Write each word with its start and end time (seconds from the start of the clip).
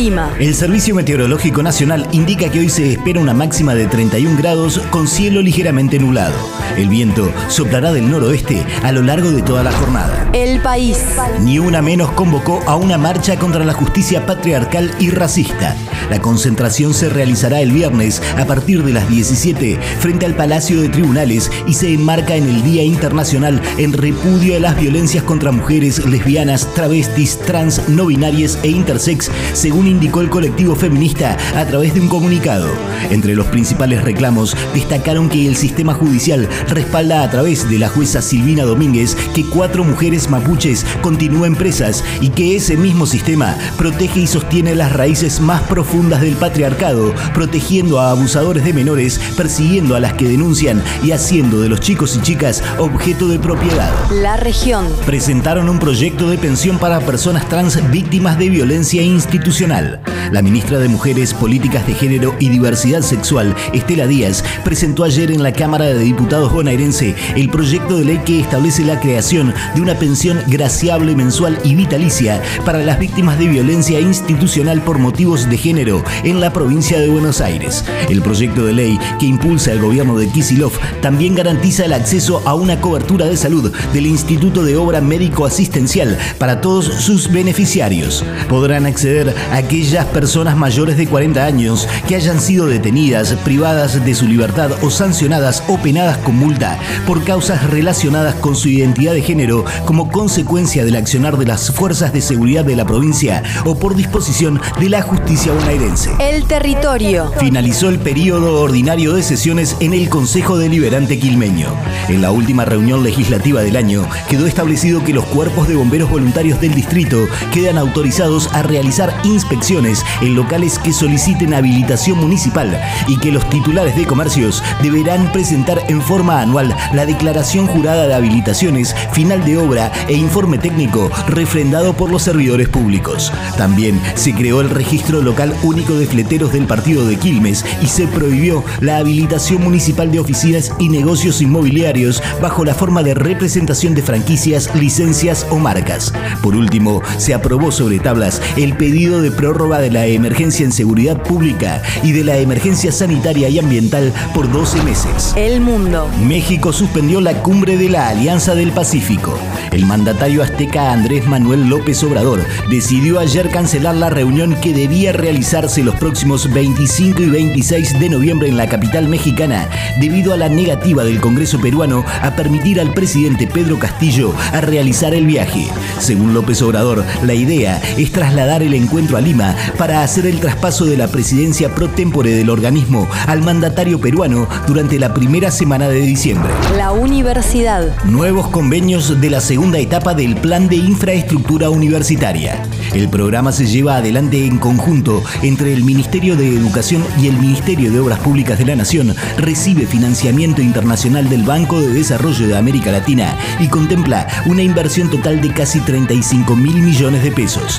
El 0.00 0.06
clima. 0.06 0.34
El 0.38 0.54
Servicio 0.54 0.94
Meteorológico 0.94 1.62
Nacional 1.62 2.08
indica 2.12 2.48
que 2.48 2.60
hoy 2.60 2.70
se 2.70 2.92
espera 2.92 3.20
una 3.20 3.34
máxima 3.34 3.74
de 3.74 3.86
31 3.86 4.34
grados 4.38 4.78
con 4.88 5.06
cielo 5.06 5.42
ligeramente 5.42 5.98
nublado. 5.98 6.34
El 6.78 6.88
viento 6.88 7.30
soplará 7.48 7.92
del 7.92 8.10
noroeste 8.10 8.64
a 8.82 8.92
lo 8.92 9.02
largo 9.02 9.30
de 9.30 9.42
toda 9.42 9.62
la 9.62 9.72
jornada. 9.72 10.30
El 10.32 10.62
país. 10.62 10.96
Ni 11.42 11.58
una 11.58 11.82
menos 11.82 12.12
convocó 12.12 12.62
a 12.66 12.76
una 12.76 12.96
marcha 12.96 13.38
contra 13.38 13.62
la 13.62 13.74
justicia 13.74 14.24
patriarcal 14.24 14.90
y 14.98 15.10
racista. 15.10 15.76
La 16.08 16.20
concentración 16.20 16.94
se 16.94 17.10
realizará 17.10 17.60
el 17.60 17.70
viernes 17.70 18.22
a 18.38 18.46
partir 18.46 18.82
de 18.82 18.94
las 18.94 19.08
17 19.08 19.78
frente 19.98 20.24
al 20.24 20.34
Palacio 20.34 20.80
de 20.80 20.88
Tribunales 20.88 21.50
y 21.66 21.74
se 21.74 21.92
enmarca 21.92 22.36
en 22.36 22.48
el 22.48 22.62
Día 22.62 22.82
Internacional 22.82 23.60
en 23.76 23.92
repudio 23.92 24.56
a 24.56 24.60
las 24.60 24.80
violencias 24.80 25.24
contra 25.24 25.52
mujeres, 25.52 26.04
lesbianas, 26.06 26.66
travestis, 26.74 27.38
trans, 27.40 27.88
no 27.88 28.06
binarias 28.06 28.58
e 28.62 28.68
intersex, 28.68 29.30
según 29.52 29.89
indicó 29.90 30.20
el 30.20 30.30
colectivo 30.30 30.74
feminista 30.74 31.36
a 31.54 31.64
través 31.66 31.94
de 31.94 32.00
un 32.00 32.08
comunicado. 32.08 32.68
Entre 33.10 33.34
los 33.34 33.46
principales 33.46 34.02
reclamos 34.02 34.56
destacaron 34.74 35.28
que 35.28 35.46
el 35.46 35.56
sistema 35.56 35.94
judicial 35.94 36.48
respalda 36.68 37.22
a 37.22 37.30
través 37.30 37.68
de 37.68 37.78
la 37.78 37.88
jueza 37.88 38.22
Silvina 38.22 38.64
Domínguez 38.64 39.16
que 39.34 39.44
cuatro 39.44 39.84
mujeres 39.84 40.30
mapuches 40.30 40.86
continúen 41.02 41.56
presas 41.56 42.04
y 42.20 42.30
que 42.30 42.56
ese 42.56 42.76
mismo 42.76 43.06
sistema 43.06 43.56
protege 43.76 44.20
y 44.20 44.26
sostiene 44.26 44.74
las 44.74 44.92
raíces 44.92 45.40
más 45.40 45.62
profundas 45.62 46.20
del 46.20 46.36
patriarcado, 46.36 47.14
protegiendo 47.34 48.00
a 48.00 48.10
abusadores 48.10 48.64
de 48.64 48.72
menores, 48.72 49.20
persiguiendo 49.36 49.96
a 49.96 50.00
las 50.00 50.14
que 50.14 50.28
denuncian 50.28 50.82
y 51.02 51.12
haciendo 51.12 51.60
de 51.60 51.68
los 51.68 51.80
chicos 51.80 52.16
y 52.16 52.22
chicas 52.22 52.62
objeto 52.78 53.28
de 53.28 53.38
propiedad. 53.38 53.92
La 54.10 54.36
región. 54.36 54.86
Presentaron 55.06 55.68
un 55.68 55.78
proyecto 55.78 56.30
de 56.30 56.38
pensión 56.38 56.78
para 56.78 57.00
personas 57.00 57.48
trans 57.48 57.78
víctimas 57.90 58.38
de 58.38 58.48
violencia 58.48 59.02
institucional. 59.02 59.79
Nouvelle. 59.80 60.09
La 60.32 60.42
ministra 60.42 60.78
de 60.78 60.88
Mujeres, 60.88 61.34
Políticas 61.34 61.86
de 61.88 61.94
Género 61.94 62.36
y 62.38 62.50
Diversidad 62.50 63.02
Sexual, 63.02 63.54
Estela 63.72 64.06
Díaz, 64.06 64.44
presentó 64.64 65.02
ayer 65.02 65.32
en 65.32 65.42
la 65.42 65.52
Cámara 65.52 65.86
de 65.86 65.98
Diputados 65.98 66.52
bonaerense 66.52 67.16
el 67.34 67.48
proyecto 67.50 67.96
de 67.96 68.04
ley 68.04 68.20
que 68.24 68.40
establece 68.40 68.84
la 68.84 69.00
creación 69.00 69.52
de 69.74 69.80
una 69.80 69.96
pensión 69.96 70.40
graciable 70.46 71.16
mensual 71.16 71.58
y 71.64 71.74
vitalicia 71.74 72.40
para 72.64 72.78
las 72.78 73.00
víctimas 73.00 73.40
de 73.40 73.48
violencia 73.48 73.98
institucional 73.98 74.82
por 74.82 74.98
motivos 74.98 75.50
de 75.50 75.58
género 75.58 76.04
en 76.22 76.38
la 76.38 76.52
provincia 76.52 77.00
de 77.00 77.08
Buenos 77.08 77.40
Aires. 77.40 77.84
El 78.08 78.22
proyecto 78.22 78.64
de 78.64 78.72
ley 78.72 78.98
que 79.18 79.26
impulsa 79.26 79.72
el 79.72 79.80
gobierno 79.80 80.16
de 80.16 80.28
Kisilov 80.28 80.72
también 81.02 81.34
garantiza 81.34 81.86
el 81.86 81.92
acceso 81.92 82.40
a 82.44 82.54
una 82.54 82.80
cobertura 82.80 83.26
de 83.26 83.36
salud 83.36 83.72
del 83.92 84.06
Instituto 84.06 84.62
de 84.62 84.76
Obra 84.76 85.00
Médico 85.00 85.44
Asistencial 85.44 86.16
para 86.38 86.60
todos 86.60 86.84
sus 86.84 87.32
beneficiarios. 87.32 88.24
Podrán 88.48 88.86
acceder 88.86 89.34
a 89.50 89.56
aquellas 89.56 90.06
personas 90.06 90.19
mayores 90.56 90.98
de 90.98 91.06
40 91.06 91.44
años 91.44 91.88
que 92.06 92.14
hayan 92.14 92.40
sido 92.40 92.66
detenidas, 92.66 93.32
privadas 93.42 94.04
de 94.04 94.14
su 94.14 94.26
libertad 94.26 94.70
o 94.82 94.90
sancionadas 94.90 95.62
o 95.66 95.78
penadas 95.78 96.18
con 96.18 96.36
multa 96.36 96.78
por 97.06 97.24
causas 97.24 97.70
relacionadas 97.70 98.34
con 98.34 98.54
su 98.54 98.68
identidad 98.68 99.14
de 99.14 99.22
género 99.22 99.64
como 99.86 100.10
consecuencia 100.10 100.84
del 100.84 100.96
accionar 100.96 101.38
de 101.38 101.46
las 101.46 101.70
fuerzas 101.70 102.12
de 102.12 102.20
seguridad 102.20 102.66
de 102.66 102.76
la 102.76 102.84
provincia 102.84 103.42
o 103.64 103.78
por 103.78 103.96
disposición 103.96 104.60
de 104.78 104.90
la 104.90 105.00
justicia 105.00 105.52
bonaerense. 105.52 106.10
El 106.20 106.44
territorio. 106.44 107.32
Finalizó 107.38 107.88
el 107.88 107.98
periodo 107.98 108.60
ordinario 108.60 109.14
de 109.14 109.22
sesiones 109.22 109.76
en 109.80 109.94
el 109.94 110.10
Consejo 110.10 110.58
Deliberante 110.58 111.18
Quilmeño. 111.18 111.68
En 112.08 112.20
la 112.20 112.30
última 112.30 112.66
reunión 112.66 113.02
legislativa 113.02 113.62
del 113.62 113.76
año 113.76 114.06
quedó 114.28 114.46
establecido 114.46 115.02
que 115.02 115.14
los 115.14 115.24
cuerpos 115.24 115.66
de 115.66 115.76
bomberos 115.76 116.10
voluntarios 116.10 116.60
del 116.60 116.74
distrito 116.74 117.26
quedan 117.54 117.78
autorizados 117.78 118.48
a 118.52 118.62
realizar 118.62 119.18
inspecciones 119.24 120.04
en 120.20 120.34
locales 120.34 120.78
que 120.78 120.92
soliciten 120.92 121.54
habilitación 121.54 122.18
municipal 122.18 122.80
y 123.08 123.18
que 123.18 123.32
los 123.32 123.48
titulares 123.50 123.96
de 123.96 124.06
comercios 124.06 124.62
deberán 124.82 125.30
presentar 125.32 125.82
en 125.88 126.02
forma 126.02 126.40
anual 126.40 126.74
la 126.92 127.06
declaración 127.06 127.66
jurada 127.66 128.06
de 128.06 128.14
habilitaciones, 128.14 128.94
final 129.12 129.44
de 129.44 129.56
obra 129.56 129.92
e 130.08 130.14
informe 130.14 130.58
técnico 130.58 131.10
refrendado 131.28 131.94
por 131.94 132.10
los 132.10 132.22
servidores 132.22 132.68
públicos. 132.68 133.32
También 133.56 134.00
se 134.14 134.34
creó 134.34 134.60
el 134.60 134.70
registro 134.70 135.22
local 135.22 135.54
único 135.62 135.94
de 135.94 136.06
fleteros 136.06 136.52
del 136.52 136.66
partido 136.66 137.06
de 137.06 137.16
Quilmes 137.16 137.64
y 137.82 137.86
se 137.86 138.06
prohibió 138.06 138.64
la 138.80 138.98
habilitación 138.98 139.62
municipal 139.62 140.10
de 140.10 140.20
oficinas 140.20 140.72
y 140.78 140.88
negocios 140.88 141.40
inmobiliarios 141.40 142.22
bajo 142.40 142.64
la 142.64 142.74
forma 142.74 143.02
de 143.02 143.14
representación 143.14 143.94
de 143.94 144.02
franquicias, 144.02 144.74
licencias 144.74 145.46
o 145.50 145.58
marcas. 145.58 146.12
Por 146.42 146.56
último, 146.56 147.02
se 147.18 147.34
aprobó 147.34 147.72
sobre 147.72 147.98
tablas 147.98 148.40
el 148.56 148.76
pedido 148.76 149.22
de 149.22 149.30
prórroga 149.30 149.78
de 149.78 149.90
la 149.90 149.99
emergencia 150.06 150.64
en 150.64 150.72
seguridad 150.72 151.22
pública 151.22 151.82
y 152.02 152.12
de 152.12 152.24
la 152.24 152.38
emergencia 152.38 152.92
sanitaria 152.92 153.48
y 153.48 153.58
ambiental 153.58 154.12
por 154.34 154.50
12 154.50 154.82
meses. 154.82 155.32
El 155.36 155.60
mundo. 155.60 156.08
México 156.22 156.72
suspendió 156.72 157.20
la 157.20 157.42
cumbre 157.42 157.76
de 157.76 157.88
la 157.88 158.08
Alianza 158.08 158.54
del 158.54 158.72
Pacífico. 158.72 159.38
El 159.72 159.86
mandatario 159.86 160.42
azteca 160.42 160.92
Andrés 160.92 161.26
Manuel 161.26 161.68
López 161.68 162.02
Obrador 162.02 162.44
decidió 162.70 163.20
ayer 163.20 163.50
cancelar 163.50 163.94
la 163.94 164.10
reunión 164.10 164.54
que 164.56 164.72
debía 164.72 165.12
realizarse 165.12 165.82
los 165.82 165.94
próximos 165.96 166.52
25 166.52 167.22
y 167.22 167.30
26 167.30 167.98
de 167.98 168.08
noviembre 168.08 168.48
en 168.48 168.56
la 168.56 168.68
capital 168.68 169.08
mexicana 169.08 169.68
debido 170.00 170.32
a 170.32 170.36
la 170.36 170.48
negativa 170.48 171.04
del 171.04 171.20
Congreso 171.20 171.60
peruano 171.60 172.04
a 172.22 172.36
permitir 172.36 172.80
al 172.80 172.92
presidente 172.92 173.46
Pedro 173.46 173.78
Castillo 173.78 174.34
a 174.52 174.60
realizar 174.60 175.14
el 175.14 175.26
viaje. 175.26 175.66
Según 175.98 176.34
López 176.34 176.62
Obrador, 176.62 177.04
la 177.22 177.34
idea 177.34 177.80
es 177.96 178.12
trasladar 178.12 178.62
el 178.62 178.74
encuentro 178.74 179.16
a 179.16 179.20
Lima 179.20 179.54
para 179.78 179.89
hacer 179.98 180.26
el 180.26 180.40
traspaso 180.40 180.86
de 180.86 180.96
la 180.96 181.08
presidencia 181.08 181.74
pro 181.74 181.88
tempore 181.88 182.30
del 182.30 182.50
organismo 182.50 183.08
al 183.26 183.42
mandatario 183.42 184.00
peruano 184.00 184.48
durante 184.66 184.98
la 184.98 185.12
primera 185.12 185.50
semana 185.50 185.88
de 185.88 186.00
diciembre. 186.00 186.50
La 186.76 186.92
universidad. 186.92 187.94
Nuevos 188.04 188.48
convenios 188.48 189.20
de 189.20 189.30
la 189.30 189.40
segunda 189.40 189.78
etapa 189.78 190.14
del 190.14 190.36
Plan 190.36 190.68
de 190.68 190.76
Infraestructura 190.76 191.70
Universitaria. 191.70 192.62
El 192.94 193.08
programa 193.08 193.52
se 193.52 193.66
lleva 193.66 193.96
adelante 193.96 194.44
en 194.44 194.58
conjunto 194.58 195.22
entre 195.42 195.72
el 195.72 195.84
Ministerio 195.84 196.36
de 196.36 196.48
Educación 196.48 197.04
y 197.20 197.28
el 197.28 197.36
Ministerio 197.38 197.92
de 197.92 198.00
Obras 198.00 198.18
Públicas 198.20 198.58
de 198.58 198.66
la 198.66 198.76
Nación. 198.76 199.14
Recibe 199.38 199.86
financiamiento 199.86 200.62
internacional 200.62 201.28
del 201.28 201.44
Banco 201.44 201.80
de 201.80 201.88
Desarrollo 201.88 202.46
de 202.46 202.56
América 202.56 202.90
Latina 202.90 203.36
y 203.58 203.68
contempla 203.68 204.26
una 204.46 204.62
inversión 204.62 205.10
total 205.10 205.40
de 205.40 205.52
casi 205.52 205.80
35 205.80 206.56
mil 206.56 206.76
millones 206.82 207.22
de 207.22 207.30
pesos. 207.32 207.78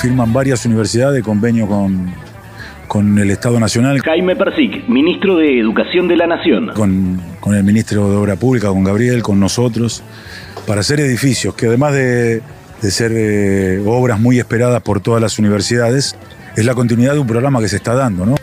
Firman 0.00 0.32
varias 0.32 0.66
universidades 0.66 1.23
convenio 1.24 1.66
con, 1.66 2.12
con 2.86 3.18
el 3.18 3.30
Estado 3.30 3.58
Nacional, 3.58 4.00
Jaime 4.00 4.36
Persic, 4.36 4.88
ministro 4.88 5.38
de 5.38 5.58
Educación 5.58 6.06
de 6.06 6.16
la 6.16 6.26
Nación. 6.28 6.70
con, 6.74 7.20
con 7.40 7.54
el 7.56 7.64
ministro 7.64 8.08
de 8.10 8.16
Obra 8.16 8.36
Pública, 8.36 8.68
con 8.68 8.84
Gabriel, 8.84 9.22
con 9.22 9.40
nosotros, 9.40 10.04
para 10.66 10.80
hacer 10.82 11.00
edificios 11.00 11.54
que 11.54 11.66
además 11.66 11.94
de, 11.94 12.42
de 12.82 12.90
ser 12.90 13.12
eh, 13.14 13.82
obras 13.84 14.20
muy 14.20 14.38
esperadas 14.38 14.82
por 14.82 15.00
todas 15.00 15.20
las 15.20 15.38
universidades, 15.38 16.16
es 16.56 16.64
la 16.64 16.74
continuidad 16.74 17.14
de 17.14 17.18
un 17.18 17.26
programa 17.26 17.60
que 17.60 17.68
se 17.68 17.76
está 17.76 17.94
dando, 17.94 18.24
¿no? 18.24 18.36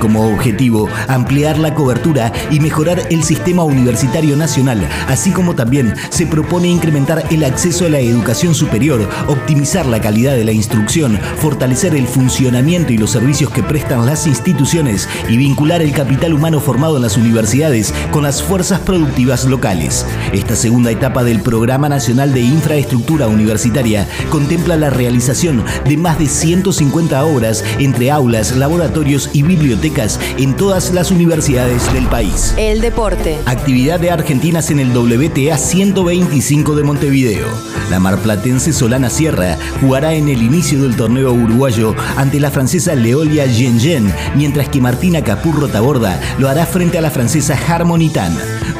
Como 0.00 0.26
objetivo 0.26 0.88
ampliar 1.06 1.58
la 1.58 1.74
cobertura 1.74 2.32
y 2.50 2.58
mejorar 2.58 3.00
el 3.10 3.22
sistema 3.22 3.62
universitario 3.62 4.36
nacional, 4.36 4.88
así 5.06 5.30
como 5.30 5.54
también 5.54 5.94
se 6.08 6.26
propone 6.26 6.66
incrementar 6.66 7.24
el 7.30 7.44
acceso 7.44 7.86
a 7.86 7.90
la 7.90 8.00
educación 8.00 8.56
superior, 8.56 9.08
optimizar 9.28 9.86
la 9.86 10.00
calidad 10.00 10.32
de 10.32 10.44
la 10.44 10.52
instrucción, 10.52 11.20
fortalecer 11.36 11.94
el 11.94 12.08
funcionamiento 12.08 12.92
y 12.92 12.98
los 12.98 13.10
servicios 13.10 13.50
que 13.50 13.62
prestan 13.62 14.06
las 14.06 14.26
instituciones 14.26 15.08
y 15.28 15.36
vincular 15.36 15.82
el 15.82 15.92
capital 15.92 16.34
humano 16.34 16.58
formado 16.58 16.96
en 16.96 17.02
las 17.02 17.16
universidades 17.16 17.94
con 18.10 18.24
las 18.24 18.42
fuerzas 18.42 18.80
productivas 18.80 19.44
locales. 19.44 20.06
Esta 20.32 20.56
segunda 20.56 20.90
etapa 20.90 21.22
del 21.22 21.40
Programa 21.40 21.88
Nacional 21.88 22.32
de 22.32 22.40
Infraestructura 22.40 23.28
Universitaria 23.28 24.08
contempla 24.30 24.76
la 24.76 24.90
realización 24.90 25.62
de 25.84 25.96
más 25.96 26.18
de 26.18 26.26
150 26.26 27.24
obras 27.24 27.62
entre 27.78 28.10
aulas, 28.10 28.56
laboratorios 28.56 29.30
y 29.34 29.42
bibliotecas 29.42 29.89
en 30.38 30.56
todas 30.56 30.92
las 30.92 31.10
universidades 31.10 31.92
del 31.92 32.06
país. 32.06 32.54
El 32.56 32.80
deporte. 32.80 33.38
Actividad 33.46 33.98
de 33.98 34.10
argentinas 34.10 34.70
en 34.70 34.78
el 34.78 34.96
WTA 34.96 35.58
125 35.58 36.76
de 36.76 36.84
Montevideo. 36.84 37.48
La 37.90 37.98
marplatense 37.98 38.72
Solana 38.72 39.10
Sierra 39.10 39.58
jugará 39.80 40.14
en 40.14 40.28
el 40.28 40.42
inicio 40.42 40.82
del 40.82 40.94
torneo 40.94 41.32
uruguayo 41.32 41.96
ante 42.16 42.38
la 42.38 42.52
francesa 42.52 42.94
Leolia 42.94 43.48
Gengen, 43.48 44.12
mientras 44.36 44.68
que 44.68 44.80
Martina 44.80 45.22
Capurro 45.22 45.66
Taborda 45.66 46.20
lo 46.38 46.48
hará 46.48 46.66
frente 46.66 46.98
a 46.98 47.00
la 47.00 47.10
francesa 47.10 47.58
Harmony 47.68 48.10
Tan. 48.10 48.36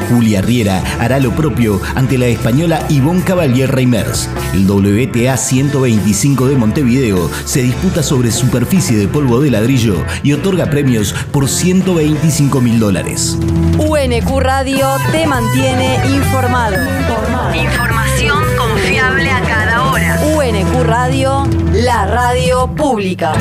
Julia 0.09 0.43
Riera 0.43 0.83
hará 0.99 1.21
lo 1.21 1.31
propio 1.35 1.81
ante 1.95 2.19
la 2.19 2.27
española 2.27 2.85
Yvonne 2.89 3.23
Cavalier 3.23 3.71
Reimers. 3.71 4.29
El 4.53 4.69
WTA 4.69 5.37
125 5.37 6.49
de 6.49 6.57
Montevideo 6.57 7.31
se 7.45 7.63
disputa 7.63 8.03
sobre 8.03 8.33
superficie 8.33 8.97
de 8.97 9.09
polvo 9.09 9.41
de 9.41 9.51
ladrillo 9.51 10.05
y 10.23 10.33
otorga 10.33 10.67
premios 10.67 11.00
premios 11.01 11.13
por 11.33 11.49
125 11.49 12.61
mil 12.61 12.79
dólares. 12.79 13.39
UNQ 13.79 14.41
Radio 14.41 14.87
te 15.13 15.27
mantiene 15.27 15.99
informado. 16.07 16.77
Información 17.55 18.45
confiable 18.57 19.31
a 19.31 19.41
cada 19.41 19.91
hora. 19.91 20.21
UNQ 20.37 20.83
Radio, 20.85 21.47
la 21.73 22.07
radio 22.07 22.69
pública. 22.75 23.33